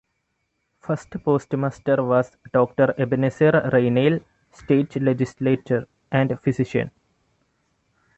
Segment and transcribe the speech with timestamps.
[0.79, 6.89] First postmaster was Doctor Ebenezer Raynale, state legislator and physician.